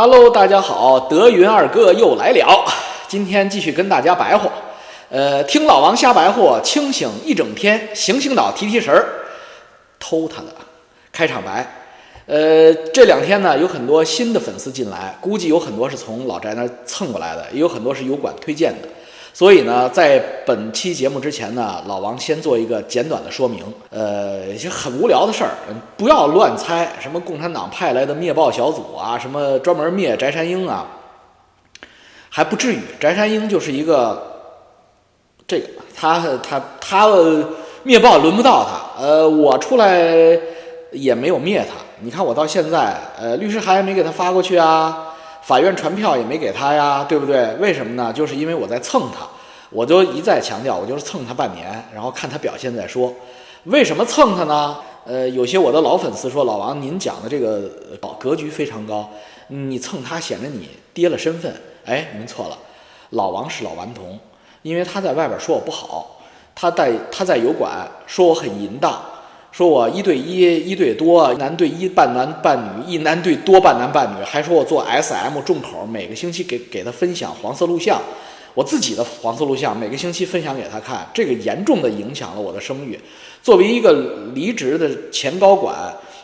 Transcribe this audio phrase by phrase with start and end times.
[0.00, 2.64] 哈喽大家好，德云二哥又来了，
[3.06, 4.50] 今天继续跟大家白话。
[5.10, 9.06] 呃，听老王瞎白话，清醒一整天，醒醒脑，提提神儿，
[9.98, 10.46] 偷他的
[11.12, 11.70] 开场白。
[12.24, 18.88] 呃，这两天呢，有很多新的粉丝进来，估计有很多是从老宅那儿蹭过来的，也有很多是油管推荐的。
[19.32, 23.64] 所以呢，在本期节目之前呢，老王先做一个简短的说明。
[23.88, 25.50] 呃，一些很无聊的事儿，
[25.96, 30.86] 不要乱猜，什么共产党派来的灭暴小组啊，什么专门灭翟山鹰啊，
[32.28, 32.80] 还不至于。
[32.98, 34.20] 翟山鹰就是一个
[35.46, 37.08] 这个，他他他
[37.82, 39.02] 灭暴轮不到他。
[39.02, 40.38] 呃，我出来
[40.92, 41.76] 也没有灭他。
[42.00, 45.09] 你看我到现在，呃，律师函没给他发过去啊。
[45.42, 47.54] 法院传票也没给他呀，对不对？
[47.56, 48.12] 为什么呢？
[48.12, 49.26] 就是因为我在蹭他，
[49.70, 53.12] 我就一再强调，我就是蹭他半年，然后看他表现再说。
[53.64, 54.76] 为什么蹭他呢？
[55.06, 57.62] 呃，有些我的老粉丝说，老王您讲的这个
[58.18, 59.08] 格局非常高，
[59.48, 61.52] 你蹭他显得你跌了身份。
[61.86, 62.58] 哎，您错了，
[63.10, 64.18] 老王是老顽童，
[64.62, 66.20] 因为他在外边说我不好，
[66.54, 69.02] 他在他在油管说我很淫荡。
[69.52, 78.00] 说我一对一、一对多、男对一半男半女、一男对多半男半女，还说我做 SM 重口，每个星期给给他分享黄色录像，
[78.54, 82.98] 我自己的黄色录像每个星期分享给他看，这个严重的影响了我的声誉。
[83.42, 83.92] 作为一个
[84.34, 85.74] 离职的前高管，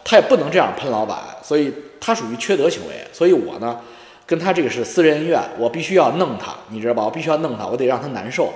[0.04, 2.94] 他也不能这样喷老板，所以他属于缺德行为。
[3.12, 3.76] 所以我呢，
[4.24, 7.04] 跟他这个是私人恩怨，我必须要弄他，你知道吧？
[7.04, 8.52] 我必须要弄他，我得让他难受。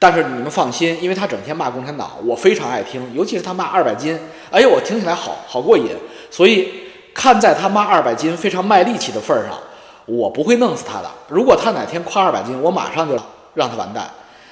[0.00, 4.16] 但是你们放心，因为他整天骂共产党，我非常爱听，尤其是他骂二百斤，
[4.48, 5.86] 哎呦，我听起来好好过瘾。
[6.30, 6.72] 所以
[7.12, 9.58] 看在他骂二百斤非常卖力气的份儿上，
[10.06, 11.10] 我不会弄死他的。
[11.26, 13.18] 如果他哪天夸二百斤，我马上就
[13.54, 14.08] 让他完蛋。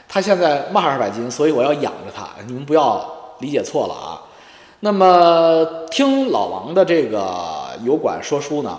[0.08, 2.28] 他现在骂二百斤，所以我要养着他。
[2.48, 4.22] 你们不要理解错了啊。
[4.80, 8.76] 那么听老王的这个油管说书呢，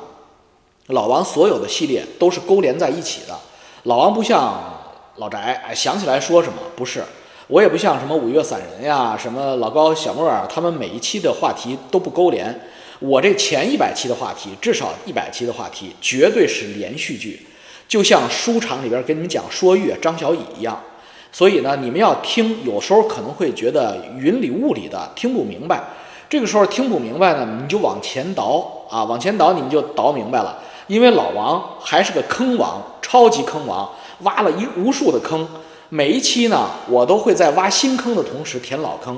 [0.88, 3.34] 老王所有的系列都是勾连在一起的。
[3.84, 4.74] 老王不像。
[5.18, 6.60] 老翟，哎，想起来说什么？
[6.76, 7.04] 不是，
[7.48, 12.56] 我也不像什么五岳散人呀，什么老高、小莫儿，他们每一期的话题都不勾连。
[13.00, 17.48] 我这前一百期的话题，至少一百期的话题，绝对是连续剧，
[17.88, 20.80] 就像书场里边给你们讲说岳、张小乙一样。
[21.32, 25.82] 所以呢，你们要听，有时候可能会觉得云里雾里的，听不明白。
[26.30, 30.60] 这个时候听不明白呢，你就往前倒啊，往前倒，你们就倒明白了。
[30.86, 33.90] 因为老王还是个坑王，超级坑王。
[34.22, 35.48] 挖了一无数的坑，
[35.90, 39.18] 每一期呢，我都会在挖新坑的同时填老坑，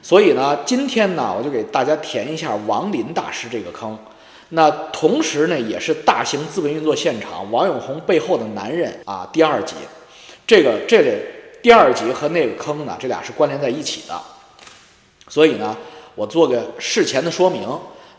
[0.00, 3.98] 所以呢，今天呢，我就给大家填一下王林大师这个坑。
[4.50, 9.74] 那同时呢，也是大型资本运作现场王永红背后的男人啊，第二集，
[10.46, 11.12] 这个这个
[11.60, 14.14] 第二集和那个坑呢，这俩是关联在一起的。
[15.28, 15.76] 所以呢，
[16.14, 17.68] 我做个事前的说明，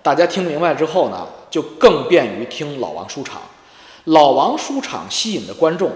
[0.03, 3.41] 大家听明白之后呢，就更便于听老王书场。
[4.03, 5.91] 老王书场吸引的观众。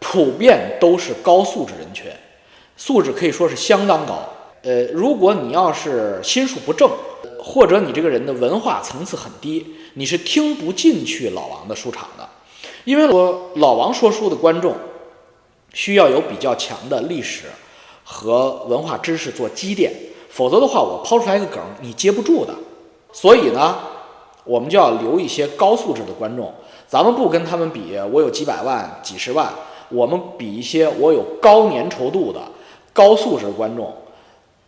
[0.00, 2.06] 普遍都是高素质人群，
[2.76, 4.18] 素质可以说是相当高。
[4.62, 6.90] 呃，如果你要是心术不正，
[7.42, 12.28] 或者你这个人的文化层次很低，你是听不进去老王的书场的。
[12.84, 14.74] 因为我老王说书的观众
[15.72, 17.44] 需要有比较强的历史
[18.02, 19.92] 和文化知识做积淀，
[20.28, 22.54] 否则的话，我抛出来一个梗，你接不住的。
[23.12, 23.78] 所以呢，
[24.44, 26.52] 我们就要留一些高素质的观众。
[26.86, 29.52] 咱们不跟他们比，我有几百万、几十万。
[29.90, 32.40] 我们比一些我有高粘稠度的
[32.92, 33.92] 高素质观众，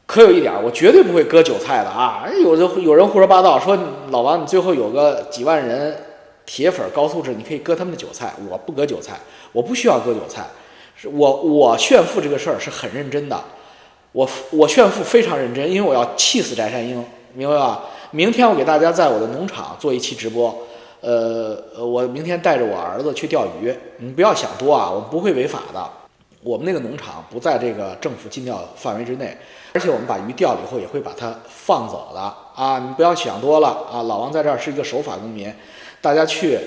[0.07, 2.25] 可有一点，我绝对不会割韭菜的啊！
[2.43, 3.79] 有人有人胡说八道说
[4.11, 5.97] 老王，你最后有个几万人
[6.45, 9.19] 铁粉高素质，你可以割他们的韭菜，我不割韭菜，
[9.53, 10.47] 我不需要割韭菜，
[10.95, 13.41] 是我我炫富这个事儿是很认真的，
[14.13, 17.05] 我我炫富非常认真，因为我要气死翟山鹰，
[17.35, 17.83] 明白吧？
[18.11, 20.55] 明天我给大家在我的农场做一期直播。
[21.03, 25.91] 呃呃，我明天带着我儿子去钓鱼，你不要想多啊，我们不会违法的。
[26.45, 29.37] 我们那个农场不在这个政府禁钓范围之内，
[29.75, 32.21] 而且我们把鱼钓了以后也会把它放走的
[32.55, 34.03] 啊，你不要想多了啊。
[34.03, 35.53] 老王在这儿是一个守法公民，
[36.01, 36.59] 大家去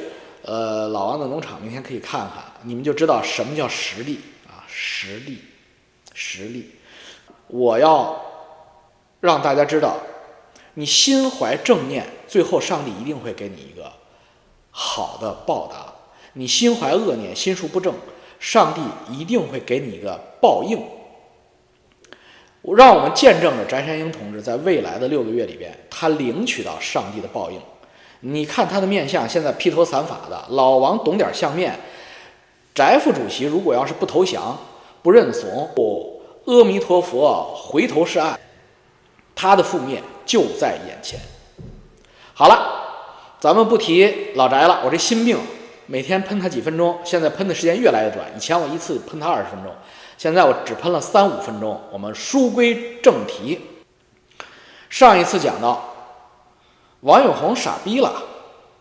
[0.43, 5.39] 呃老王的农场明天可以看看，你们就知道什么叫实力啊，实力，
[6.13, 6.71] 实力。
[7.47, 8.21] 我要
[9.19, 9.97] 让大家知道，
[10.75, 13.91] 你心怀正念，最后上帝一定会给你一个。
[14.77, 15.85] 好的报答，
[16.33, 17.93] 你心怀恶念、心术不正，
[18.41, 20.77] 上帝一定会给你一个报应。
[22.75, 27.57] 让我们见证着翟山鹰同志在未来的六个月里边，他领取到上帝的报应。
[28.19, 30.45] 你看他的面相，现在披头散发的。
[30.49, 31.79] 老王懂点相面，
[32.73, 34.59] 翟副主席如果要是不投降、
[35.01, 35.71] 不认怂，
[36.47, 38.37] 阿弥陀佛，回头是岸，
[39.33, 41.17] 他的覆灭就在眼前。
[42.33, 42.81] 好了。
[43.45, 45.37] 咱们不提老宅了，我这心病，
[45.85, 48.25] 每天喷它几分钟，现在喷的时间越来越短。
[48.35, 49.71] 以前我一次喷它二十分钟，
[50.17, 51.79] 现在我只喷了三五分钟。
[51.91, 53.61] 我们书归正题，
[54.89, 55.93] 上一次讲到
[57.01, 58.11] 王永红傻逼了，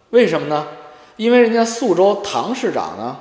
[0.09, 0.67] 为什么呢？
[1.19, 3.19] 因为人家宿州唐市长呢，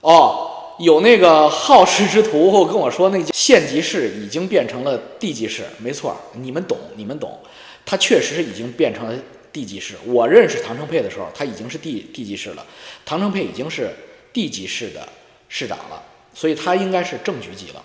[0.00, 7.38] 哦，有那个好事之徒跟我说，那县级市已经变成了地级市，没错，你们懂，你们懂，
[7.86, 9.14] 他确实已经变成了。
[9.58, 12.64] 地级市，我认识唐承佩的时候，他已经是地地级市了。
[13.04, 13.90] 唐承佩已经是
[14.32, 15.00] 地级市的
[15.48, 16.00] 市长了，
[16.32, 17.82] 所以他应该是正局级了。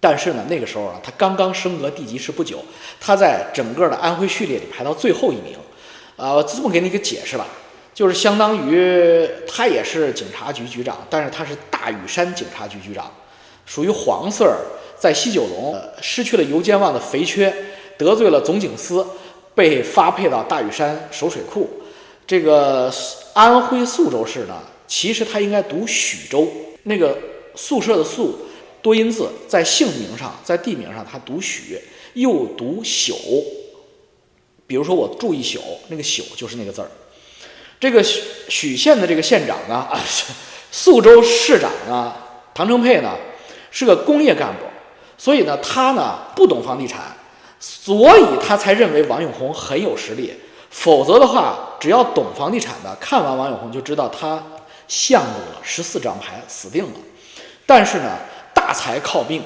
[0.00, 2.64] 但是呢，那个时候啊，他刚刚升格地级市不久，
[2.98, 5.58] 他在整个的安徽序列里排到最后一名。
[6.16, 7.46] 啊，我这么给你一个解释吧，
[7.92, 13.12] 就是相当于他也是警察局局长，但是他是大屿山警察局局长，
[13.66, 14.56] 属于黄色儿，
[14.98, 17.54] 在西九龙失去了油尖旺的肥缺，
[17.98, 19.06] 得罪了总警司。
[19.54, 21.68] 被发配到大屿山守水库，
[22.26, 22.92] 这个
[23.34, 26.48] 安徽宿州市呢，其实它应该读许州。
[26.84, 27.16] 那个
[27.54, 28.38] 宿舍的宿
[28.80, 31.78] 多音字，在姓名上，在地名上它读许，
[32.14, 33.14] 又读宿。
[34.66, 36.90] 比如说我住一宿，那个宿就是那个字儿。
[37.78, 40.00] 这个许许县的这个县长呢，啊，
[40.72, 42.14] 宿州市长呢，
[42.54, 43.16] 唐承佩呢，
[43.70, 44.64] 是个工业干部，
[45.18, 47.14] 所以呢，他呢不懂房地产。
[47.64, 50.34] 所以他才认为王永红很有实力，
[50.68, 54.42] 否则的话，只要懂房地产的，看完王永红就知道他
[54.88, 56.90] 项目了十四张牌死定了。
[57.64, 58.18] 但是呢，
[58.52, 59.40] 大财靠命，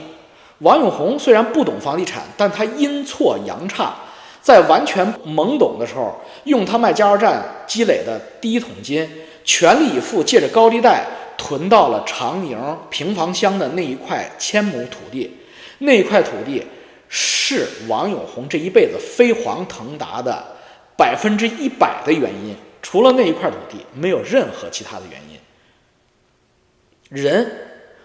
[0.61, 3.95] 王永红虽然不懂房地产，但他阴错阳差，
[4.41, 9.07] 在完全懵懂的时候，用他卖加油站积累的第一桶金，
[9.45, 11.05] 全力以赴借着高利贷
[11.37, 12.57] 囤到了长宁
[12.89, 15.37] 平房乡的那一块千亩土地，
[15.81, 16.67] 那一块土地。
[17.19, 20.45] 是王永红这一辈子飞黄腾达的
[20.99, 25.39] 百分之一百的原因，除了那一块土地，没有任何其他的原因。
[27.09, 27.51] 人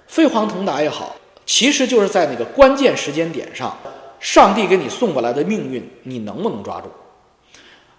[0.08, 3.78] 飞黄腾达也好，其实就是在那个关键时间点上，
[4.22, 6.90] 上帝给你送过来的命运，你能不能抓住？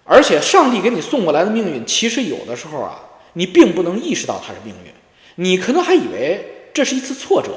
[0.03, 2.99] 而且，上帝给你送过来的命运，其实有的时候啊，
[3.33, 4.91] 你并不能意识到它是命运，
[5.35, 7.51] 你可能还以为这是一次挫折。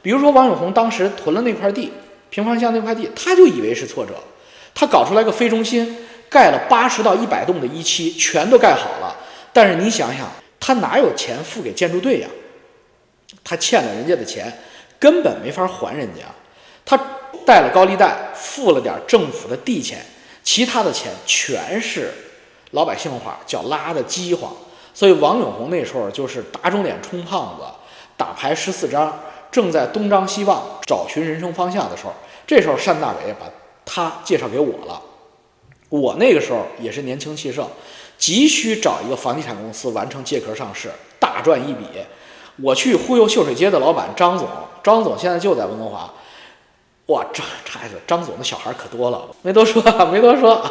[0.00, 1.90] 比如说，王永红当时囤了那块地。
[2.30, 4.14] 平房乡那块地，他就以为是挫折，
[4.74, 5.96] 他搞出来个非中心，
[6.30, 9.14] 盖了八十到一百栋的一期，全都盖好了。
[9.52, 12.28] 但是你想想，他哪有钱付给建筑队呀？
[13.42, 14.52] 他欠了人家的钱，
[14.98, 16.22] 根本没法还人家。
[16.84, 16.96] 他
[17.44, 20.04] 贷了高利贷，付了点政府的地钱，
[20.44, 22.12] 其他的钱全是
[22.70, 24.52] 老百姓话叫拉的饥荒。
[24.94, 27.64] 所以王永红那时候就是打肿脸充胖子，
[28.16, 29.18] 打牌十四张。
[29.50, 32.12] 正在东张西望找寻人生方向的时候，
[32.46, 33.46] 这时候单大伟把
[33.84, 35.00] 他介绍给我了。
[35.88, 37.68] 我那个时候也是年轻气盛，
[38.16, 40.88] 急需找一个房地产公司完成借壳上市，
[41.18, 41.84] 大赚一笔。
[42.62, 44.46] 我去忽悠秀水街的老板张总，
[44.84, 46.08] 张总现在就在温哥华。
[47.06, 49.82] 哇，张插一嘴，张总的小孩可多了，没多说，
[50.12, 50.64] 没多说。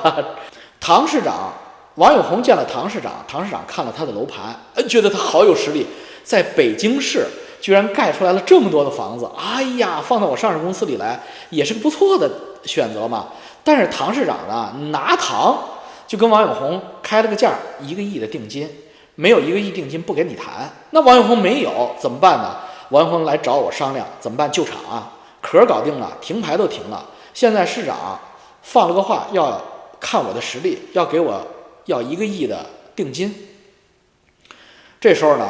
[0.80, 1.52] 唐市长
[1.96, 5.86] 王永红见了唐市长，唐市长看了他的楼盘，觉得他好有实力，
[6.24, 7.26] 在北京市。
[7.62, 11.20] 居然盖出来了这么多的房子，哎呀，放到我上市公司里来
[11.50, 12.30] 也是个不错的
[12.64, 13.28] 选择嘛。
[13.64, 15.58] 但是唐市长呢，拿糖
[16.08, 18.70] 就跟王永红开了个价，一个亿的定金，
[19.16, 20.70] 没有一个亿定金不给你谈。
[20.92, 22.56] 那王永红没有怎么办呢？
[22.90, 24.50] 王永红来找我商量怎么办？
[24.52, 27.06] 救场啊，壳搞定了，停牌都停了。
[27.34, 28.18] 现在市长
[28.64, 29.62] 放了个话，要
[30.00, 31.46] 看我的实力，要给我
[31.86, 33.36] 要一个亿的定金。
[35.00, 35.48] 这时候呢？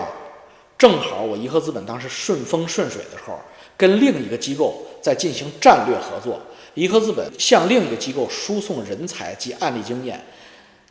[0.79, 3.37] 正好我颐和资本当时顺风顺水的时候，
[3.75, 6.39] 跟另一个机构在进行战略合作。
[6.75, 10.23] 颐和资本向另一个机构输送人才及案例经验，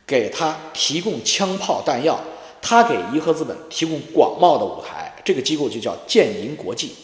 [0.05, 2.19] 给他提供枪炮弹药，
[2.61, 5.11] 他给颐和资本提供广袤的舞台。
[5.25, 6.95] 这个机构就叫建银国际。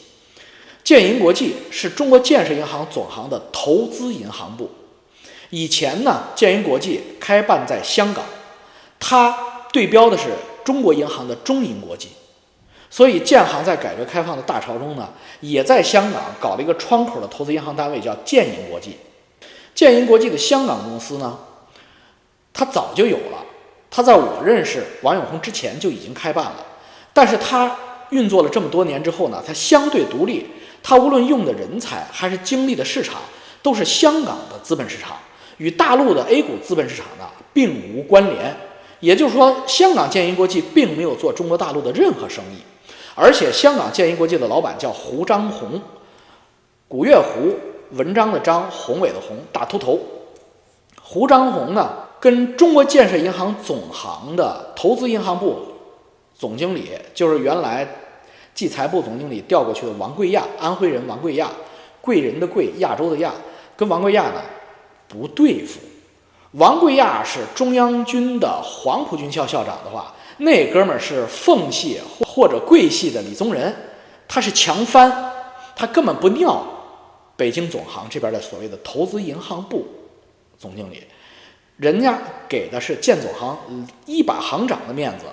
[0.84, 4.70] 建银国际是中国建设银行总行的投资银行部。
[5.50, 8.24] 以前呢，建银国际开办在香港，
[9.00, 10.26] 它对标的是
[10.64, 12.10] 中国银行的中银国际。
[12.90, 15.10] 所以建行在改革开放的大潮中呢，
[15.42, 18.96] 也在香港搞了一个窗口的投资银行单位，叫建银国际。
[19.74, 21.38] 建银国际的香港公司呢，
[22.54, 23.44] 它早就有了，
[23.92, 26.66] 它在我认识王永红之前就已经开办了。
[27.12, 27.76] 但是它
[28.12, 30.46] 运作了这么多年之后呢，它相对独立，
[30.82, 33.20] 它无论用的人才还是经历的市场，
[33.62, 35.18] 都是香港的资本市场，
[35.58, 38.56] 与大陆的 A 股资本市场呢并无关联。
[39.02, 42.64] 也就是说，香港建银国际并没有做中国大陆的任何生意。
[43.18, 45.82] 而且，香港建银国际的老板叫胡章宏，
[46.90, 47.56] 古月胡，
[47.96, 49.98] 文章的章，宏伟的宏，大秃头。
[51.02, 55.60] 胡章宏呢，跟中国建设银行总行的投资银行部
[56.38, 57.88] 总经理，就是原来
[58.54, 61.50] 计财部总经理调过去的王贵亚，安徽人王贵亚，
[62.02, 63.32] 贵人的贵，亚洲的亚，
[63.78, 64.42] 跟王贵亚呢
[65.08, 65.80] 不对付。
[66.52, 73.74] 王贵亚是中央军的黄埔军校校长的话，那哥们儿是奉系或者贵系的李宗仁，
[74.28, 75.32] 他是强翻，
[75.76, 76.66] 他根本不尿
[77.38, 79.86] 北京总行这边的所谓的投资银行部
[80.58, 81.04] 总经理，
[81.78, 85.26] 人家给的是建总行一把行长的面子，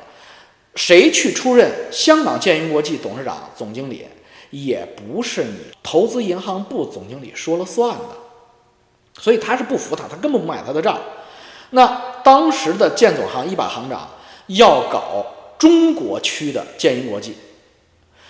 [0.74, 4.06] 谁去出任香港建银国际董事长、总经理，
[4.50, 10.98] 也不是你投资银行部总经理说了算的，所以他是不服他，他根本不买他的账。
[11.70, 14.08] 那当时的建总行一把行长
[14.54, 15.24] 要搞
[15.58, 17.34] 中国区的建银国际，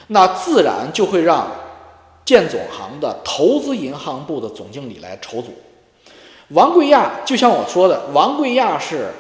[0.08, 1.50] 那自然就会让
[2.24, 5.52] 建总行的投资银行部的总经理来筹组。
[6.48, 9.10] 王贵亚就像我说的，王贵亚是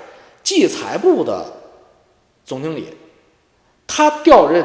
[0.42, 1.46] 计财部的
[2.44, 2.88] 总经理，
[3.86, 4.64] 他调任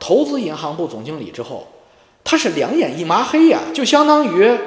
[0.00, 1.66] 投资银行部总经理之后，
[2.24, 4.58] 他是两眼一抹黑呀，就相当于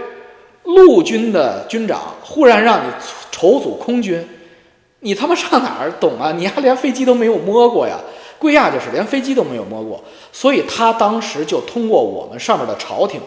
[0.66, 2.92] 陆军的军长忽然让你
[3.32, 4.28] 筹组空军，
[5.02, 6.32] 你他妈上哪儿懂啊？
[6.38, 8.00] 你还连飞机都没有摸过呀？
[8.40, 13.22] 贵亚就是连飞机都没有摸过，所以他当时就通过我们上面的朝廷。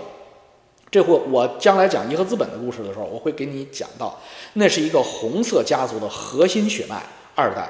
[0.90, 4.19] 这会我将来讲颐和资本的故事的时候，我会给你讲到，
[4.54, 7.02] 那是一个红色家族的核心血脉
[7.35, 7.69] 二代。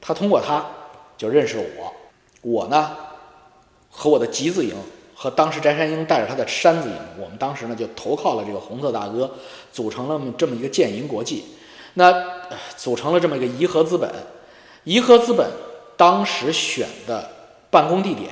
[0.00, 0.64] 他通过他
[1.16, 1.92] 就认识了我，
[2.42, 2.96] 我呢
[3.90, 4.74] 和我的集字营
[5.14, 9.30] 和当时翟山鹰带着他的山字营，我们当时呢就投靠了这个红色大哥，
[9.72, 11.44] 组成了这么一个建银国际，
[11.94, 12.12] 那
[12.76, 14.10] 组成了这么一个颐和资本。
[14.84, 15.50] 颐和资本
[15.96, 17.30] 当时选的
[17.70, 18.30] 办公地点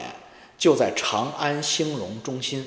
[0.56, 2.66] 就在长安兴隆中心。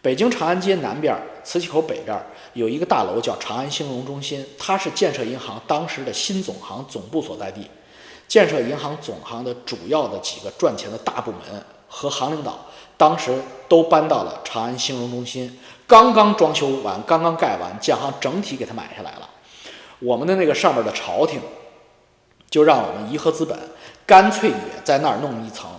[0.00, 2.20] 北京长安街南边，磁器口北边
[2.54, 7.70] 有一个大楼叫长安兴隆中心，它是建设银行当时的新总行总部所在地。
[8.26, 11.40] 建设银行总行的主要的几个赚钱的大部门
[11.86, 15.56] 和行领导，当时都搬到了长安兴隆中心。
[15.86, 19.28] 刚刚装修完，刚刚盖完，建行整体给它买下来了。
[20.02, 21.40] 我们的那个上面的朝廷，
[22.50, 23.56] 就让我们颐和资本
[24.04, 25.70] 干脆也在那儿弄一层，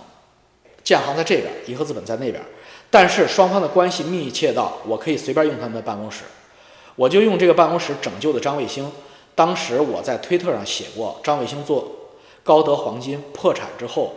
[0.82, 2.42] 建行在这边，颐和资本在那边。
[2.90, 6.22] 但是双方的关系密切到我可以随便用他们的办公室，
[6.96, 8.90] 我就用这个办公室拯救的张卫星。
[9.34, 11.90] 当时我在推特上写过，张卫星做
[12.42, 14.12] 高德黄金破产之后，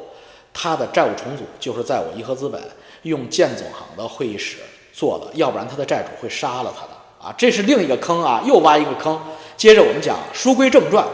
[0.54, 2.62] 他的债务重组就是在我颐和资本
[3.02, 4.58] 用建总行的会议室
[4.94, 6.92] 做的，要不然他的债主会杀了他的
[7.28, 7.36] 啊！
[7.38, 9.20] 这是另一个坑啊，又挖一个坑。
[9.58, 11.06] 接着我们讲书归正传，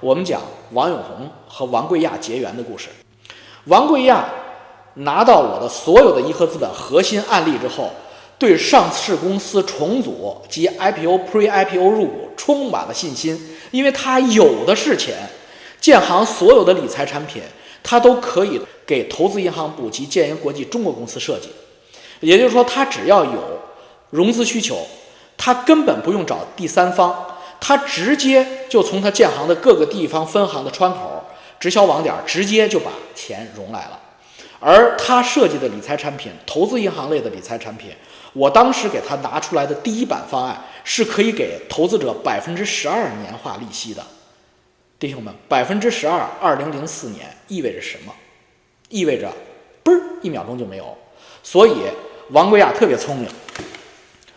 [0.00, 2.88] 我们讲王永红和王贵亚结缘的故事。
[3.64, 4.24] 王贵亚。
[4.96, 7.90] 拿到我的所有的颐和资本核心案例之后，
[8.38, 15.26] 对上市公司重组及 IPO、Pre-IPO 入股充满了信心，因为他有的是钱。
[15.80, 17.40] 建行所有的理财产品，
[17.82, 21.48] 他都可以给投资银行部及建银国际中国公司设计。
[22.20, 23.58] 也就是说，他只要有
[24.10, 24.76] 融资需求，
[25.44, 27.12] 他根本不用找第三方，
[27.60, 31.20] 他直接就从他建行的各个地方分行的窗口、
[31.58, 33.98] 直销网点，直接就把钱融来了。
[34.60, 37.90] 而他设计的理财产品，投资银行类的理财产品，
[38.32, 44.00] 我当时给他拿出来的第一版方案是可以给投资者百分之十二年化利息的。
[45.00, 48.14] 弟兄们，百分之十二，二零零四年意味着什么？
[48.90, 49.28] 意味着，
[49.82, 50.96] 嘣儿一秒钟就没有。
[51.42, 51.74] 所以
[52.30, 53.28] 王贵亚特别聪明，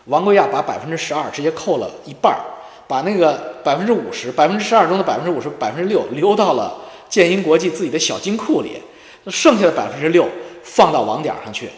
[0.06, 2.40] 王桂亚把百分之十二直接扣了一半儿，
[2.88, 6.76] 把那个百分之五十，百分之十二中的百分之五十，百分之六留到了
[7.08, 8.80] 建银国际自己的小金库里。
[9.28, 10.28] 剩下的百分之六
[10.62, 11.68] 放到网点上去，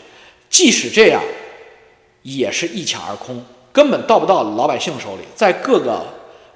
[0.50, 1.22] 即使这样，
[2.20, 3.42] 也是一抢而空，
[3.72, 6.04] 根本到不到老百姓手里，在各个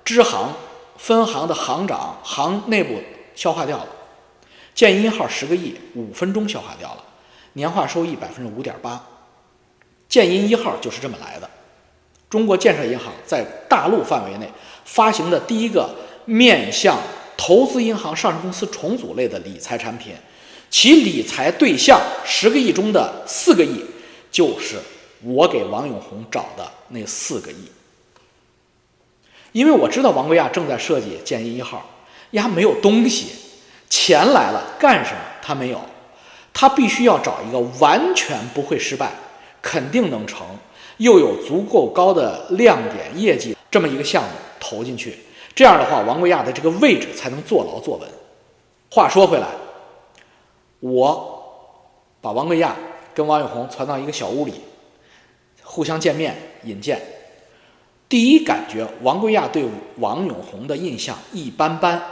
[0.04, 0.52] 支行、
[0.98, 3.00] 分行的行长行内部
[3.34, 3.86] 消化掉了。
[4.74, 7.02] 建银号十个亿，五分钟消化掉了，
[7.54, 9.02] 年化收益百分之五点八。
[10.10, 11.48] 建银一号就是这么来的。
[12.32, 14.50] 中国建设银行在大陆范围内
[14.86, 16.98] 发行的第一个面向
[17.36, 20.14] 投资银行上市公司重组类的理财产品。
[20.70, 23.84] 其理财对象十个亿中的四个亿，
[24.30, 24.78] 就是
[25.22, 27.70] 我给王永红找的那四个亿。
[29.52, 31.86] 因为我知道王贵亚正在设计建一号，
[32.30, 33.26] 丫没有东西，
[33.90, 35.20] 钱来了干什么？
[35.42, 35.78] 他没有，
[36.54, 39.12] 他必须要找一个完全不会失败、
[39.62, 40.44] 肯定能成，
[40.98, 45.18] 又有足够高的亮点业绩这么一个项目投进去。
[45.54, 48.08] 这样的话，王贵亚的这个位置才能坐牢坐稳。
[48.90, 49.46] 话说回来。
[50.80, 51.44] 我
[52.20, 52.74] 把王贵亚
[53.14, 54.54] 跟王永红传到一个小屋里，
[55.62, 57.00] 互相见面引荐。
[58.08, 59.64] 第一感觉，王贵亚对
[59.98, 62.02] 王永红的印象一般般，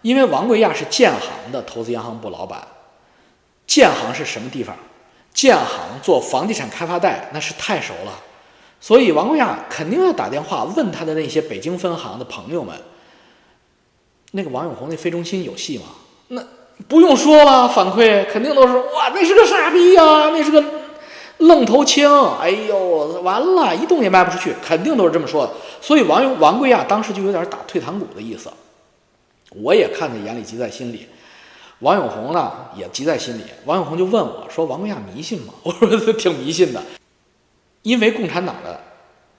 [0.00, 2.66] 因为王贵亚是建行的投资银行部老板。
[3.66, 4.74] 建行是什么地方？
[5.36, 8.12] 建行做房地产开发贷那是太熟了，
[8.80, 12.74] 所以王贵亚肯定要打电话问他的那些北京分行的朋友们。
[14.32, 15.84] 那个王永红那非中心有戏吗？
[16.28, 16.42] 那
[16.88, 20.64] 不用说了，反馈肯定都是哇，那是个傻逼呀，那是个
[21.38, 25.52] 愣头青，哎呦，完了，一动也卖不出去，肯定都是这么说的。
[25.82, 28.50] 所以王永王贵亚当时就有点打退堂鼓的意思，
[29.50, 31.06] 我也看在眼里，急在心里。
[31.80, 33.44] 王永红呢也急在心里。
[33.64, 36.82] 王永红就问我说：“王贵亚迷信吗？” 我说：“挺迷信的，
[37.82, 38.80] 因为共产党的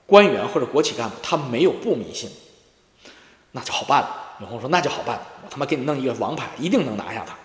[0.06, 2.30] 官员或者国企干部他没有不迷信，
[3.52, 7.36] 那就好办了。”永红说：“那就好办了，我他妈给你弄一个王牌，一定能拿下他。”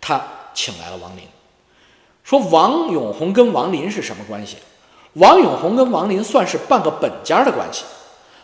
[0.00, 1.24] 他请来了王林，
[2.24, 4.56] 说：“王永红跟王林是什么关系？
[5.14, 7.84] 王永红跟王林算是半个本家的关系，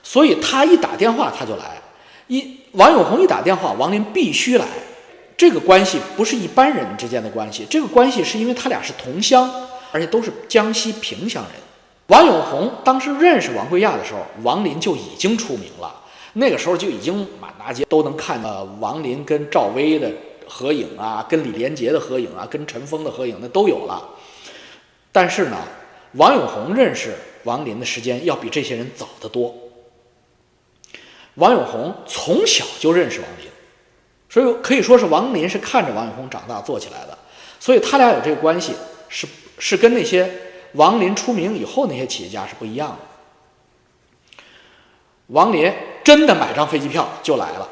[0.02, 1.80] 所以他一打电话他就来。
[2.26, 4.66] 一王永红一打电话，王林必须来。
[5.36, 9.50] 这个关系不是一般人之间的关系，这个关系是因为他俩是同乡，
[9.92, 11.52] 而且都是江西萍乡人。
[12.08, 16.02] 王永红当时认识王贵亚的时候，王林就已经出名了。”
[16.36, 20.10] 那个时候就已经满大街都能看到王林跟赵薇的
[20.48, 24.02] 合影啊，跟李连杰的合影啊，跟陈峰的合影，那都有了。
[25.12, 25.56] 但是呢，
[26.14, 27.14] 王永红认识
[27.44, 29.54] 王林的时间要比这些人早得多。
[31.34, 33.48] 王永红从小就认识王林，
[34.28, 37.18] 所以可以说是王林是看着王永红长大做起来的。
[37.58, 38.74] 所以他俩有这个关系，
[39.08, 39.26] 是
[39.58, 40.30] 是跟那些
[40.74, 42.96] 王林出名以后那些企业家是不一样的。
[45.28, 45.72] 王林
[46.04, 47.68] 真的买张飞机票就来了，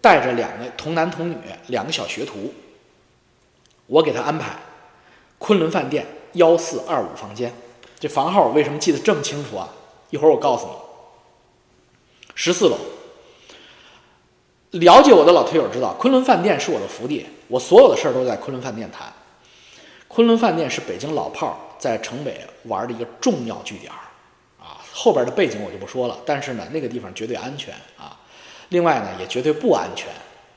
[0.00, 2.52] 带着两个童男童女，两个小学徒。
[3.86, 4.56] 我给他安排
[5.38, 7.52] 昆仑饭店幺四二五房间，
[7.98, 9.68] 这房号我为什么记得这么清楚啊？
[10.08, 10.72] 一会儿我告诉你。
[12.34, 12.78] 十四楼。
[14.72, 19.12] 了解我的老推友知道，昆仑饭店是我的福地，我所有的事儿都在昆仑饭店谈。
[20.06, 23.98] 昆仑饭店是北京老炮儿在城北玩的一个重要据点儿。
[24.92, 28.18] 后边的背景我就不说了，但是呢，那个地方绝对安全啊。
[28.68, 30.08] 另外呢，也绝对不安全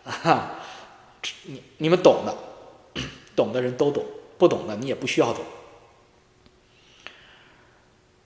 [0.04, 0.52] 啊。
[1.44, 2.36] 你你们懂的，
[3.36, 4.04] 懂的人都懂，
[4.38, 5.44] 不懂的你也不需要懂。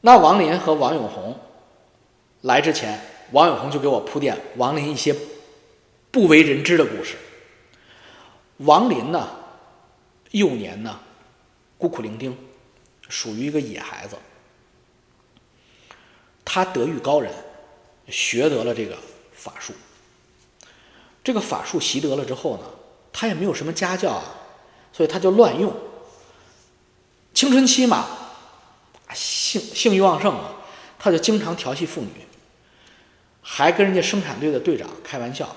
[0.01, 1.37] 那王林和王永红
[2.41, 2.99] 来之前，
[3.31, 5.15] 王永红就给我铺垫王林一些
[6.11, 7.15] 不为人知的故事。
[8.57, 9.29] 王林呢，
[10.31, 10.99] 幼年呢，
[11.77, 12.33] 孤苦伶仃，
[13.07, 14.15] 属于一个野孩子。
[16.43, 17.31] 他德育高人，
[18.07, 18.97] 学得了这个
[19.33, 19.73] 法术。
[21.23, 22.63] 这个法术习得了之后呢，
[23.11, 24.23] 他也没有什么家教啊，
[24.93, 25.75] 所以他就乱用。
[27.33, 28.07] 青春期嘛，
[29.13, 30.51] 性性欲旺盛嘛，
[30.97, 32.25] 他就经常调戏妇女，
[33.49, 35.55] 还跟人家生产队的队长开玩笑。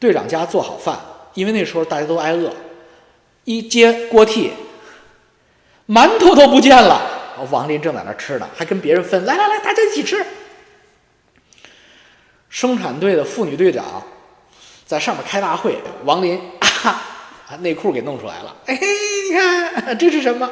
[0.00, 0.98] 队长家做好饭，
[1.34, 2.52] 因为那时候大家都挨饿，
[3.44, 4.50] 一揭锅屉，
[5.86, 7.00] 馒头都不见了。
[7.52, 10.26] 王林正在那吃呢，还跟别人分，来来来，大家一起吃。
[12.50, 14.04] 生产队的妇女队长
[14.84, 17.00] 在上面开大会，王林啊，
[17.60, 20.50] 内裤给弄出来了，哎，你看这是什么？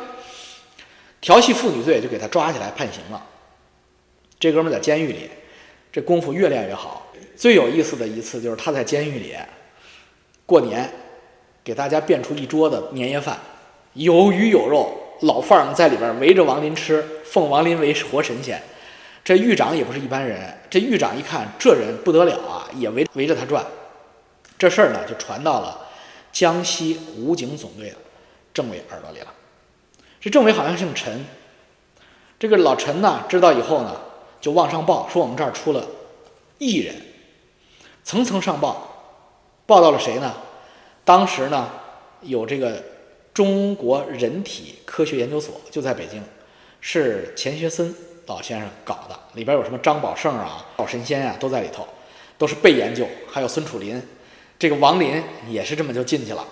[1.21, 3.21] 调戏妇女罪就给他抓起来判刑了。
[4.39, 5.29] 这哥们在监狱里，
[5.93, 7.07] 这功夫越练越好。
[7.37, 9.37] 最有意思的一次就是他在监狱里
[10.47, 10.91] 过年，
[11.63, 13.39] 给大家变出一桌子年夜饭，
[13.93, 14.99] 有鱼有肉。
[15.21, 18.61] 老范儿在里边围着王林吃，奉王林为活神仙。
[19.23, 23.65] 这狱长也不是一般人，这狱长一看这人不得了啊，也围围着他转。
[24.59, 25.79] 这事儿呢就传到了
[26.33, 27.97] 江西武警总队的
[28.53, 29.29] 政委耳朵里了。
[30.21, 31.25] 这政委好像姓陈，
[32.41, 33.97] 这个老陈呢知道以后呢，
[34.43, 35.87] 就往上报说我们这儿出了
[36.59, 36.95] 异人，
[38.05, 39.17] 层层上报，
[39.65, 40.35] 报到了谁呢？
[41.03, 41.71] 当时呢
[42.21, 42.93] 有这个。
[43.35, 46.23] 中国人体科学研究所就在北京，
[46.83, 47.95] 是钱学森
[48.27, 51.89] 老先生搞的，里边有什么张宝胜啊、老神仙啊，都在里头，
[52.37, 53.09] 都是被研究。
[53.27, 54.03] 还有孙楚林，
[54.59, 56.47] 这个王林也是这么就进去了。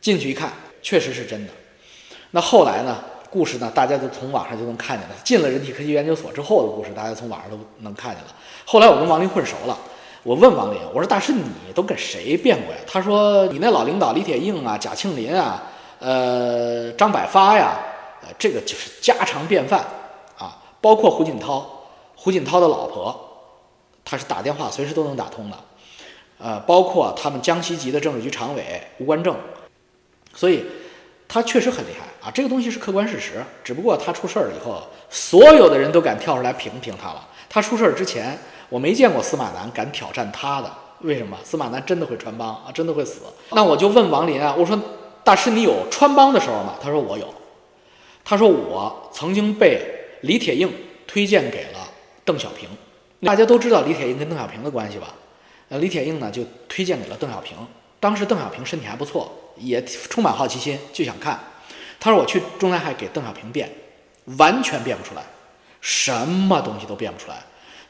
[0.00, 1.52] 进去一看，确实是真的。
[2.32, 3.04] 那后来呢？
[3.34, 3.68] 故事呢？
[3.74, 5.14] 大家都从网上就能看见了。
[5.24, 8.30] 进了人体科学研究所之后的故事，大家从网上都能看见了。
[8.64, 9.76] 后来我跟王林混熟了。
[10.22, 12.80] 我问王林，我说大师，你都跟谁变过呀？
[12.86, 15.62] 他说你那老领导李铁映啊、贾庆林啊、
[15.98, 17.76] 呃张百发呀，
[18.22, 19.84] 呃这个就是家常便饭
[20.38, 20.56] 啊。
[20.80, 21.68] 包括胡锦涛，
[22.14, 23.14] 胡锦涛的老婆，
[24.04, 25.56] 他是打电话随时都能打通的。
[26.38, 29.36] 呃，包括他们江西籍的政治局常委吴冠正，
[30.34, 30.64] 所以
[31.26, 32.06] 他确实很厉害。
[32.24, 33.34] 啊，这个东西是客观事实。
[33.62, 37.28] 只不过他出事儿了以后，所有的人都敢跳出来评评他了。
[37.50, 38.38] 他出事儿之前，
[38.70, 40.72] 我没见过司马南敢挑战他的。
[41.00, 41.36] 为什么？
[41.44, 43.20] 司马南真的会穿帮啊，真的会死。
[43.50, 44.80] 那我就问王林啊，我说
[45.22, 46.76] 大师，你有穿帮的时候吗？
[46.80, 47.32] 他说我有。
[48.24, 49.82] 他说我曾经被
[50.22, 50.72] 李铁映
[51.06, 51.80] 推荐给了
[52.24, 52.66] 邓小平。
[53.20, 55.08] 大家都知道李铁映跟邓小平的关系吧？
[55.68, 57.54] 呃，李铁映呢就推荐给了邓小平。
[58.00, 61.38] 当时邓小平身体还不错，也充满好奇心，就想看。
[62.04, 63.66] 他说我去中南海给邓小平变，
[64.36, 65.22] 完全变不出来，
[65.80, 67.36] 什么东西都变不出来。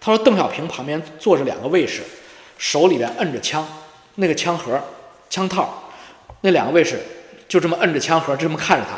[0.00, 2.00] 他说邓小平旁边坐着两个卫士，
[2.56, 3.66] 手里边摁着枪，
[4.14, 4.80] 那个枪盒、
[5.28, 5.82] 枪套，
[6.42, 7.04] 那两个卫士
[7.48, 8.96] 就这么摁着枪盒，这么看着他。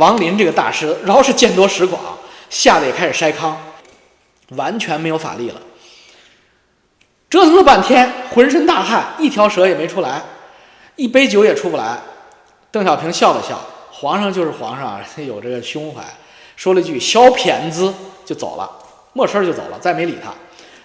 [0.00, 2.00] 王林这个大师饶是见多识广，
[2.48, 3.54] 吓得也开始筛糠，
[4.56, 5.60] 完全没有法力了。
[7.28, 10.22] 折腾了半天，浑身大汗，一条蛇也没出来，
[10.96, 11.98] 一杯酒也出不来。
[12.70, 13.60] 邓小平笑了笑，
[14.04, 16.04] 皇上就是皇上，有这个胸怀，
[16.56, 17.90] 说了一句“小骗子”
[18.22, 18.70] 就走了，
[19.14, 20.30] 没事就走了，再没理他。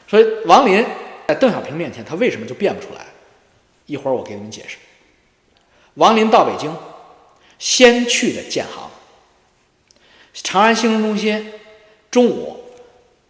[0.07, 0.85] 所以王林
[1.27, 3.05] 在邓小平面前，他为什么就变不出来？
[3.87, 4.77] 一会儿我给你们解释。
[5.95, 6.73] 王林到北京，
[7.57, 8.89] 先去的建行，
[10.31, 11.51] 长安新闻中心，
[12.09, 12.71] 中午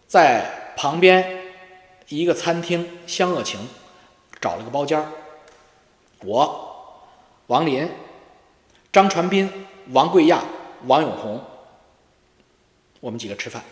[0.06, 1.38] 在旁边。
[2.06, 3.68] 一个餐厅，香鄂情
[4.40, 5.04] 找了个包间，
[6.24, 7.08] 我、
[7.48, 7.88] 王林、
[8.92, 9.48] 张传斌、
[9.92, 10.42] 王贵亚、
[10.86, 11.42] 王永红，
[13.00, 13.62] 我们几个吃饭，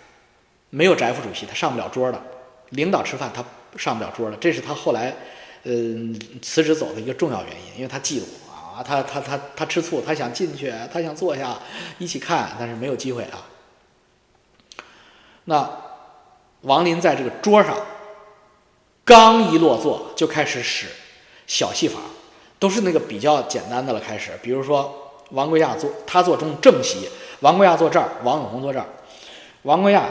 [0.70, 2.22] 没有翟副主席，他上不了桌的。
[2.70, 3.44] 领导吃饭他
[3.76, 5.14] 上不了桌的，这是他后来
[5.64, 11.58] 嗯辞职走的一个重要原因，因为他嫉妒啊，他他他他吃醋，他想进去，他想坐下
[11.98, 13.46] 一起看，但是没有机会啊。
[15.44, 15.70] 那
[16.62, 17.76] 王林在这个桌上。
[19.04, 20.86] 刚一落座就开始使
[21.46, 21.98] 小戏法，
[22.58, 23.98] 都是那个比较简单的了。
[23.98, 27.08] 开始，比如说王贵亚坐，他坐中正席，
[27.40, 28.86] 王贵亚坐这儿，王永红坐这儿。
[29.62, 30.08] 王贵亚，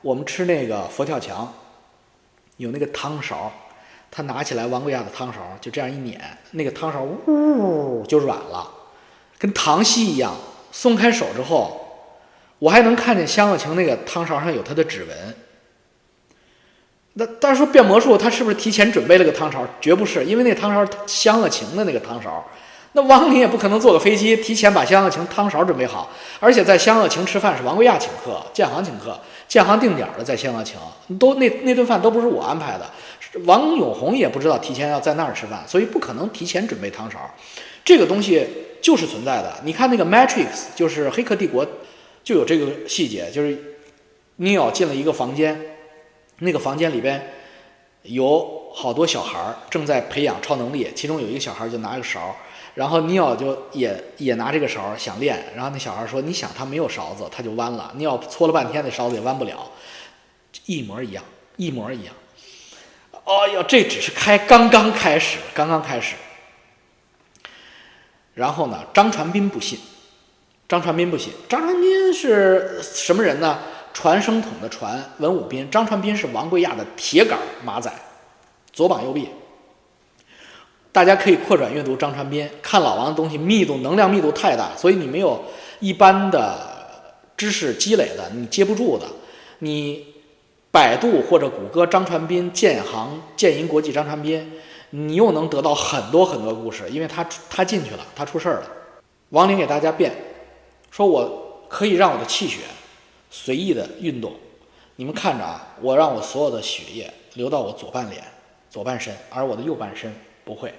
[0.00, 1.52] 我们吃那个佛跳墙，
[2.56, 3.50] 有那个汤勺，
[4.10, 8.70] 他拿起来王贵亚的汤勺，就这样一捻，那个汤勺呜就软了，
[9.38, 10.34] 跟糖稀一样。
[10.74, 11.80] 松开手之后，
[12.58, 15.36] 我还能看见香乐情那个汤勺上有他的指纹。
[17.12, 19.66] 那大家说变魔术，他是不是提前准备了个汤勺？
[19.82, 22.42] 绝不是，因为那汤勺香乐情的那个汤勺，
[22.92, 26.10] 那王林也不可能坐个飞机提前把香鄂情汤勺准备好。
[26.40, 30.78] 而且在香鄂情吃饭是王贵亚请客，建行请客，建行定点的在香鄂情，
[31.18, 32.90] 都那那顿饭都不是我安排的，
[33.44, 37.18] 王永红也不知道提前要在那儿吃饭，所以不可能提前准备汤勺。
[37.84, 38.46] 这个东西
[38.80, 39.52] 就是存在的。
[39.64, 41.64] 你看那个《Matrix》，就是《黑客帝国》，
[42.22, 43.56] 就有这个细节，就是
[44.38, 45.60] Neo 进了一个房间。
[46.38, 47.24] 那个房间里边
[48.02, 49.38] 有好多小孩
[49.70, 52.34] 正在培养超能力，其中有一个小孩就拿一个勺，
[52.74, 57.92] 然后尼奥就也也拿这个勺想练，然后那小孩说：“你想他没有勺子，他就弯了。
[57.96, 59.70] 尼奥搓了半天，那勺子也弯不了，
[60.64, 61.22] 一模一样，
[61.56, 62.14] 一模一样。
[63.24, 66.14] 哎呦，这只是开刚刚开始，刚刚开始。
[68.34, 69.78] 然后呢，张传斌不信，
[70.66, 73.58] 张传斌不信，张传斌是什么人呢？
[73.92, 77.92] 传声筒的传，文武斌，张传斌是王贵亚的铁杆马仔，
[78.72, 79.28] 左膀右臂。
[80.92, 85.42] 大家可以扩展阅读张传斌，看老王的东西密度能量密度太大，所以你没有
[85.80, 86.54] 一般的
[87.36, 89.06] 知识积累的，你接不住的。
[89.60, 90.06] 你
[90.70, 94.52] 百度或者谷歌张传斌建行建银国际张传斌，
[94.90, 98.66] 你又能得到很多很多故事，因为他他进去了，他出事儿了。
[99.30, 100.12] 王林给大家辩，
[100.90, 102.58] 说我可以让我的气血。
[103.34, 104.30] 随意的运动，
[104.96, 105.66] 你们看着啊！
[105.80, 108.22] 我让我所有的血液流到我左半脸、
[108.68, 110.70] 左半身，而我的右半身不会。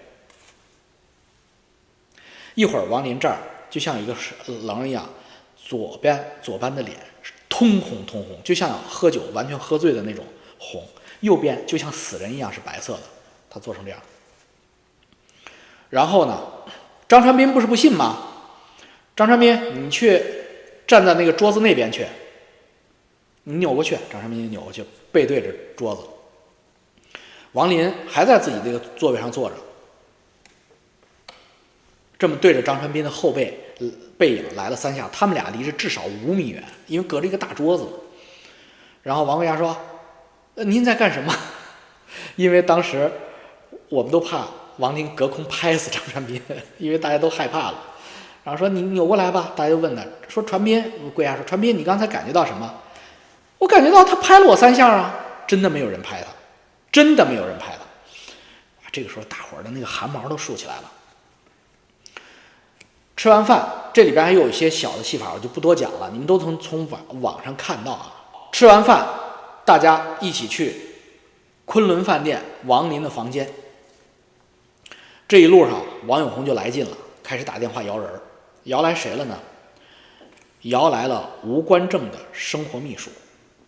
[2.56, 3.38] 一会儿王林这儿
[3.70, 4.16] 就像一个
[4.63, 5.08] 狼一样，
[5.56, 6.98] 左边左半的脸
[7.50, 10.24] 通红通红，就像喝酒完全喝醉的那种
[10.58, 10.82] 红；
[11.22, 13.02] 右边就像死人一样是白色的，
[13.50, 14.00] 他做成这样。
[15.89, 16.42] 然后呢，
[17.08, 18.18] 张传斌不是不信吗？
[19.16, 20.22] 张传斌，你去
[20.88, 22.06] 站在那个桌子那边去。
[23.44, 26.02] 你扭过去，张传斌扭过去，背对着桌子。
[27.52, 29.56] 王林还在自己这个座位上坐着，
[32.17, 33.58] 这么对着张传斌的后背
[34.17, 35.10] 背影来了三下。
[35.12, 37.88] 他们俩离着至少五米远，因为隔着一个大桌子。
[39.02, 39.76] 然后王贵亚说
[40.56, 41.36] ：“呃您在干什么？”
[42.38, 43.12] 因为当时
[43.89, 44.45] 我们都怕
[44.78, 46.41] 王林隔空拍死张传斌，
[46.78, 47.84] 因为大家都害怕了。
[48.43, 52.73] 然后说：“你扭过来吧。”大家就问他说：“传斌，贵亚说，传斌，你刚才感觉到什么？”
[53.60, 55.15] 我感觉到他拍了我三下啊，
[55.47, 56.28] 真的没有人拍他，
[56.91, 57.80] 真的没有人拍他。
[58.91, 60.91] 这个时候大伙儿的那个汗毛都竖起来了。
[63.24, 68.14] 吃完饭，这里边还有一些小的戏法，我就不多讲了，你们都从从网网上看到啊。
[68.52, 69.08] 吃完饭，
[69.64, 70.76] 大家一起去
[71.64, 73.50] 昆仑饭店王林的房间。
[75.26, 78.22] 这一路上，王永红就来劲了，开始打电话摇人儿，
[78.64, 79.40] 摇来谁了呢？
[80.64, 83.10] 摇来了吴官正的生活秘书，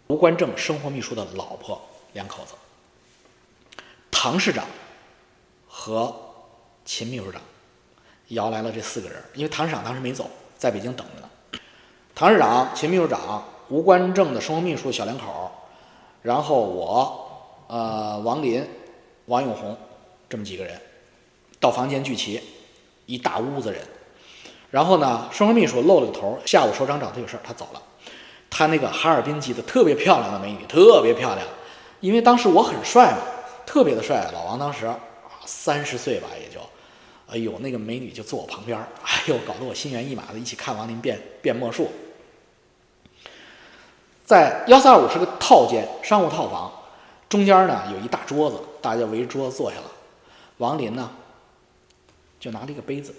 [0.08, 2.56] 吴官正生活秘书的老婆两口子，
[4.12, 4.66] 唐市长
[5.66, 6.14] 和
[6.84, 7.42] 秦秘书长，
[8.30, 11.30] 摇来了这四个人，因为唐市长当时没走，在北京等着呢。
[12.14, 15.52] 唐市长、秦秘书长、吴官正的生活秘书小两口，
[16.22, 17.30] 然后我，
[17.68, 18.66] 呃，王林、
[19.26, 19.78] 王永红
[20.30, 20.80] 这么几个人
[21.60, 22.42] 到房间聚齐，
[23.06, 23.82] 一大屋子人。
[24.72, 27.82] 然后呢，生活秘书露了个头，下午首长找他有事儿，他走了。
[28.50, 31.46] 他那个哈尔滨籍的特别漂亮的美女，特别漂亮，
[32.00, 33.18] 因为当时我很帅嘛，
[33.66, 34.30] 特别的帅。
[34.34, 34.90] 老王当时
[35.46, 36.55] 三十岁吧，也就，
[37.28, 41.90] 哎呦，那个美女就坐我旁边儿，哎呦，搞得我心猿意马的，一起看王林变变魔术。
[44.26, 46.72] 在幺三二五是个套间，商务套房，
[47.28, 49.92] 中间呢有一大桌子，大家围着桌子坐下了。
[50.58, 51.12] 王林呢，
[52.40, 53.14] 就拿了一个杯子。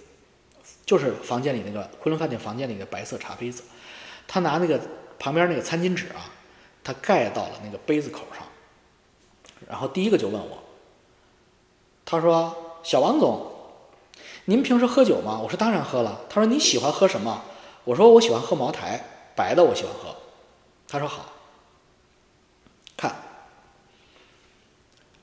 [0.84, 3.64] 就是房间里那个昆仑饭店房间里的白色茶杯子，
[4.28, 4.80] 他拿那个
[5.18, 6.30] 旁边那个餐巾纸啊，
[6.84, 8.46] 他盖到了那个杯子口上，
[9.68, 10.58] 然后第一个就问我，
[12.04, 13.50] 他说：“小王总，
[14.46, 17.42] 您平时喝酒吗？”我说：“当然喝了。”他说：“你喜欢喝什么？”
[17.84, 20.14] 我说：“我喜欢喝茅台，白的我喜欢喝。”
[20.88, 21.32] 他说：“好。”
[22.96, 23.14] 看，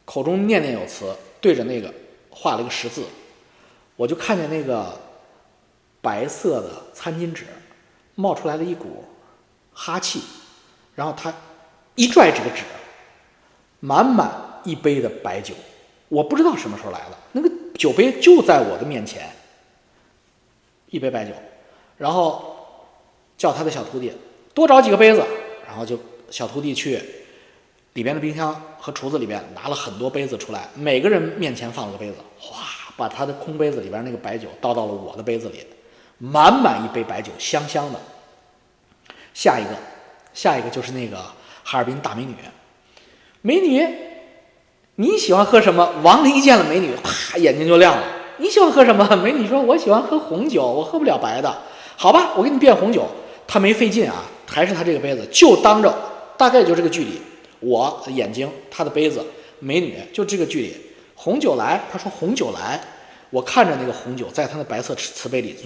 [0.05, 1.93] 口中念念有词，对着那个
[2.29, 3.03] 画了一个十字，
[3.95, 4.99] 我就看见那个。
[6.03, 7.45] 白色的餐巾纸
[8.15, 9.05] 冒出来了一股
[9.71, 10.21] 哈气，
[10.95, 11.33] 然后他
[11.95, 12.63] 一拽这个纸，
[13.79, 15.55] 满满一杯的白酒，
[16.09, 17.49] 我不知道什么时候来的，那个
[17.83, 19.29] 酒杯就在我的面前，
[20.89, 21.33] 一杯白酒，
[21.97, 22.55] 然后
[23.37, 24.09] 叫他的小徒弟
[24.53, 25.21] 多找几个杯子，
[25.67, 26.97] 然后就小徒弟去
[27.91, 32.63] 里边的冰箱和厨子里边拿了很多杯子出来，每个人面前放了个杯子，哗，
[32.95, 35.59] 把他的空杯子里边那个白酒倒到了我的杯子里。
[36.19, 37.99] 满满一杯白酒，香香的。
[39.33, 39.75] 下一个，
[40.33, 41.17] 下一个就是那个
[41.65, 42.33] 哈尔滨大美女。
[43.41, 43.85] 美女，
[44.95, 45.89] 你喜欢喝什么？
[46.03, 48.03] 王林一见了美女，啪，眼睛就亮了。
[48.37, 49.07] 你喜欢喝什么？
[49.23, 51.55] 美女说：“我喜欢喝红酒，我喝不了白的。”
[51.97, 53.07] 好吧，我给你变红酒。
[53.47, 55.93] 他没费劲啊，还是他这个杯子，就当着，
[56.37, 57.19] 大概就这个距离，
[57.59, 59.23] 我眼睛，他的杯子，
[59.59, 60.75] 美女就这个距离。
[61.15, 62.79] 红酒来，他说红酒来。
[63.29, 65.63] 我看着那个红酒在他的白色瓷杯里，滋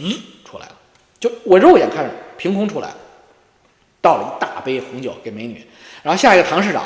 [0.49, 0.71] 出来了，
[1.19, 2.93] 就我肉眼看着凭空出来，
[4.01, 5.61] 倒了一大杯红酒给美女，
[6.01, 6.85] 然后下一个唐市长，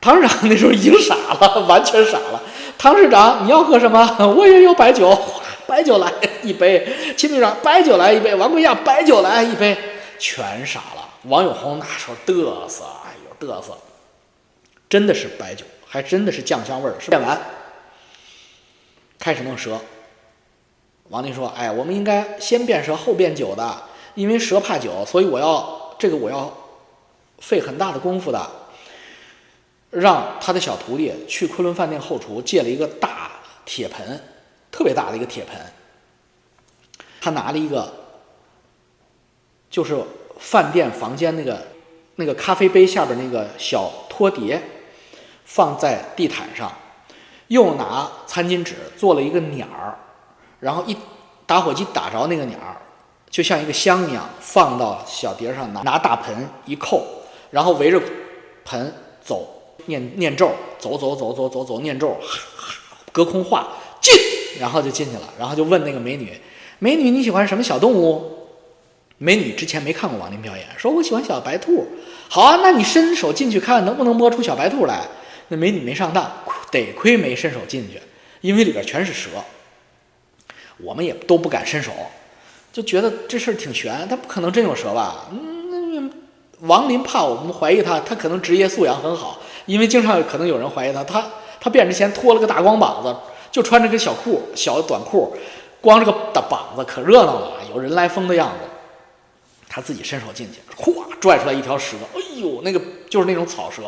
[0.00, 2.40] 唐市长那时候已经傻了，完全傻了。
[2.78, 4.16] 唐市长，你要喝什么？
[4.36, 5.16] 我也有白酒，
[5.66, 7.14] 白酒来一杯。
[7.16, 8.34] 秦秘书长，白酒来一杯。
[8.34, 9.76] 王贵亚，白酒来一杯。
[10.18, 11.08] 全傻了。
[11.24, 13.76] 王永红那时候嘚瑟，哎呦嘚瑟，
[14.88, 16.94] 真的是白酒，还真的是酱香味儿。
[17.08, 17.38] 变完，
[19.18, 19.78] 开始弄蛇。
[21.08, 23.82] 王林说：“哎，我们应该先变蛇后变酒的，
[24.14, 26.52] 因为蛇怕酒，所以我要这个我要
[27.40, 28.46] 费很大的功夫的。
[29.90, 33.30] 让他的小徒弟去昆仑饭店后厨借了一个大
[33.64, 34.20] 铁盆，
[34.70, 35.56] 特别大的一个铁盆。
[37.20, 37.92] 他拿了一个，
[39.70, 39.96] 就是
[40.38, 41.66] 饭店房间那个
[42.16, 44.62] 那个咖啡杯下边那个小托碟，
[45.44, 46.72] 放在地毯上，
[47.48, 49.98] 又拿餐巾纸做了一个鸟儿。”
[50.60, 50.96] 然后一
[51.46, 52.76] 打火机打着那个鸟儿，
[53.30, 57.06] 就像一个香一样，放到小碟上，拿拿大盆一扣，
[57.50, 58.00] 然后围着
[58.64, 62.16] 盆走，念念咒，走走走走走走，念咒，
[63.12, 63.68] 隔空话
[64.00, 64.14] 进，
[64.60, 65.32] 然后就进去了。
[65.38, 66.32] 然后就问那个美女
[66.78, 68.34] ：“美女，你喜欢什么小动物？”
[69.20, 71.86] 美女之前没看过王林表演，说：“我喜欢小白兔。”
[72.30, 75.08] 好啊，那你伸手进去看看能不能摸出小白兔来。
[75.48, 76.30] 那美女没上当，
[76.70, 78.00] 得亏没伸手进去，
[78.42, 79.30] 因为里边全是蛇。
[80.76, 81.90] 我们也都不敢伸手，
[82.72, 85.26] 就觉得这事儿挺悬，他不可能真有蛇吧？
[85.32, 86.08] 嗯，
[86.60, 91.04] 王林怕我们怀疑他，他可能职业素养很好，因为经常可能有人怀疑他。
[91.04, 91.24] 他
[91.60, 93.14] 他变之前脱了个大光膀子，
[93.52, 95.36] 就穿着个小裤、小短裤，
[95.80, 98.68] 光着个大膀子可热闹了，有人来疯的样子。
[99.68, 103.82] 他自己伸手进去，咵拽出来一条蛇，哎呦，那个就是那种草蛇。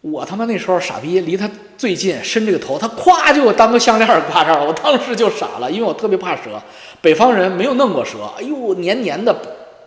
[0.00, 4.64] 我他妈那时候傻逼，离他最近，伸这个头，他咵就当个项链挂这儿了。
[4.64, 6.62] 我当时就傻了，因为我特别怕蛇。
[7.02, 9.36] 北方人没有弄过蛇，哎呦，黏黏的，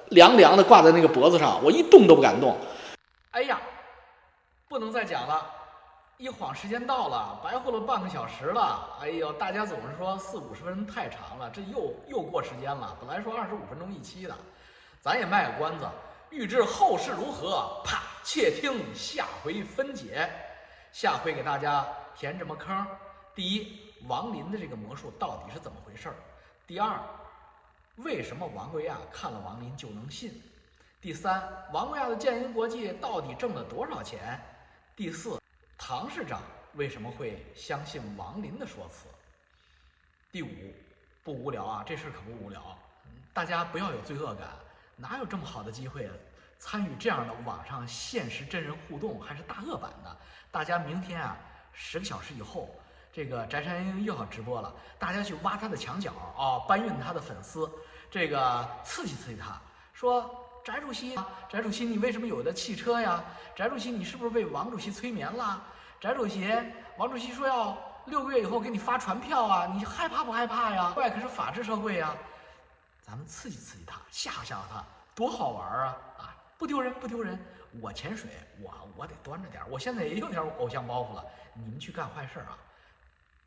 [0.10, 2.56] 凉凉的，挂在那个脖子上，我一动都不敢动。
[3.32, 3.60] 哎呀，
[4.72, 5.46] 不能再讲了，
[6.16, 8.98] 一晃时间到了，白活了半个小时了。
[9.02, 12.96] 哎呦，大家总是说四五十分钟太长了，这又又过时间了。
[12.98, 14.34] 本来说二十五分钟一期的，
[15.02, 15.86] 咱也卖个关子，
[16.30, 20.32] 预知后事如何，啪，且听下回分解。
[20.94, 22.88] 下回给大家填这么坑？
[23.36, 26.16] 第一，王林的这个魔术到底是怎么回事儿？
[26.66, 26.98] 第二，
[27.98, 30.42] 为什么王贵亚看了王林就能信？
[31.02, 34.40] 第三，王贵亚的建银国际到底挣了多少钱？
[35.02, 35.42] 第四。
[35.80, 36.44] 唐市长
[36.76, 39.08] 为什么会相信王林的说辞？
[40.32, 40.76] 第五，
[41.24, 42.78] 不无聊啊，这事可不无聊。
[43.34, 44.50] 大家不要有罪恶感，
[44.96, 46.08] 哪有这么好的机会
[46.60, 50.18] 参与这样的网上现实真人互动，还是大恶版的？
[50.52, 51.36] 大家明天啊，
[51.74, 52.70] 十个小时以后，
[53.12, 57.68] 这个翟山鹰又要直播了，大家去挖他的墙角啊，搬运他的粉丝，
[58.12, 59.60] 这个刺激刺激他，
[59.96, 60.41] 说。
[60.64, 61.16] 翟主席，
[61.50, 63.24] 翟主席，你为什么有的汽车呀？
[63.56, 65.64] 翟主席，你是不是被王主席催眠了？
[66.00, 66.52] 翟主席，
[66.98, 70.94] 王主席说要六个月以后给你发传票啊，你害怕不害怕呀？
[70.96, 72.16] 外可是法治社会呀，
[73.02, 75.98] 咱们刺激刺激他，吓唬吓唬他，多好玩啊！
[76.18, 77.40] 啊，不丢人不丢人，
[77.80, 81.26] 我潜水，我我得端着点，我现在也有点偶像包袱了。
[81.54, 82.58] 你们去干坏事啊？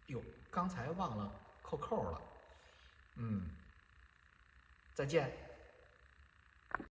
[0.07, 2.23] 哟，刚才忘了扣扣了，
[3.17, 3.49] 嗯，
[4.93, 5.33] 再见。